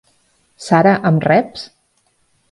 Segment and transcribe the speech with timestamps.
[0.67, 1.67] Sara, em reps?